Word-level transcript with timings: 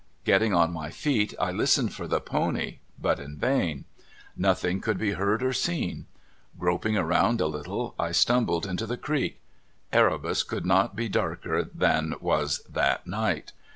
Getting 0.23 0.51
on 0.51 0.73
my 0.73 0.89
feet, 0.89 1.35
I 1.39 1.51
listened 1.51 1.93
for 1.93 2.07
the 2.07 2.19
pony, 2.19 2.79
but 2.99 3.19
in 3.19 3.37
vain. 3.37 3.85
Noth 4.35 4.65
ing 4.65 4.81
could 4.81 4.97
be 4.97 5.11
heard 5.11 5.43
or 5.43 5.53
seen. 5.53 6.07
Groping 6.57 6.97
around 6.97 7.39
a 7.39 7.45
little, 7.45 7.93
I 7.99 8.11
stumbled 8.11 8.65
into 8.65 8.87
the 8.87 8.97
creek. 8.97 9.41
Erebus 9.93 10.41
could 10.41 10.65
not 10.65 10.95
be 10.95 11.07
darker 11.07 11.63
than 11.71 12.15
was 12.19 12.63
that 12.71 13.05
night. 13.05 13.51